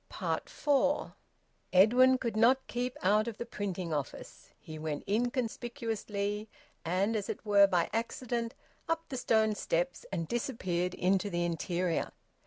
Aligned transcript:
FOUR. 0.09 1.13
Edwin 1.71 2.17
could 2.17 2.35
not 2.35 2.65
keep 2.65 2.97
out 3.03 3.27
of 3.27 3.37
the 3.37 3.45
printing 3.45 3.93
office. 3.93 4.49
He 4.57 4.79
went 4.79 5.03
inconspicuously 5.07 6.49
and, 6.83 7.15
as 7.15 7.29
it 7.29 7.45
were, 7.45 7.67
by 7.67 7.87
accident 7.93 8.55
up 8.89 9.03
the 9.09 9.17
stone 9.17 9.53
steps, 9.53 10.03
and 10.11 10.27
disappeared 10.27 10.95
into 10.95 11.29
the 11.29 11.45
interior. 11.45 12.13